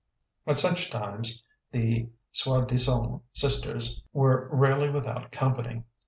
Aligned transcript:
At 0.47 0.57
such 0.57 0.89
times 0.89 1.43
the 1.71 2.09
soi 2.31 2.65
disant 2.65 3.21
sisters 3.33 4.03
were 4.13 4.49
rarely 4.51 4.89
without 4.89 5.31
company. 5.31 5.83